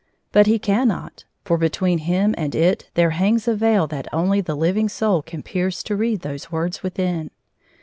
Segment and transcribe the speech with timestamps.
[0.31, 4.55] But he cannot, for between him and it there hangs a veil that only the
[4.57, 7.29] living soul can pierce to read those words within.